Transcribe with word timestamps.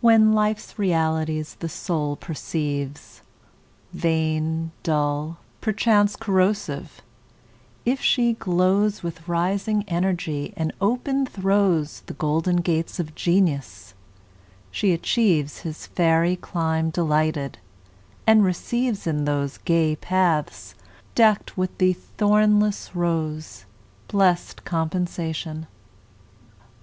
When 0.00 0.32
Life's 0.32 0.78
realities 0.78 1.56
the 1.60 1.68
Soul 1.68 2.16
perceives 2.16 3.20
Vain, 3.92 4.70
dull, 4.82 5.40
perchance 5.60 6.16
corrosive, 6.16 7.02
if 7.84 8.00
she 8.00 8.32
glows 8.32 9.02
With 9.02 9.28
rising 9.28 9.84
energy, 9.86 10.54
and 10.56 10.72
open 10.80 11.26
throws 11.26 12.00
The 12.06 12.14
golden 12.14 12.62
gates 12.62 12.98
of 12.98 13.14
Genius, 13.14 13.92
she 14.70 14.94
achieves 14.94 15.58
His 15.58 15.86
fairy 15.86 16.36
clime 16.36 16.88
delighted, 16.88 17.58
and 18.26 18.42
receives 18.44 19.06
In 19.06 19.26
those 19.26 19.58
gay 19.58 19.96
paths, 19.96 20.74
deck'd 21.14 21.50
with 21.58 21.76
the 21.76 21.92
thornless 21.92 22.96
rose, 22.96 23.66
Blest 24.08 24.64
compensation. 24.64 25.66